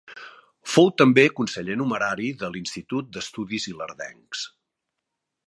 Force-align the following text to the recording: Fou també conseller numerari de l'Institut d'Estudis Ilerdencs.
Fou 0.75 0.87
també 1.01 1.25
conseller 1.39 1.75
numerari 1.81 2.31
de 2.41 2.49
l'Institut 2.55 3.13
d'Estudis 3.19 3.69
Ilerdencs. 3.75 4.45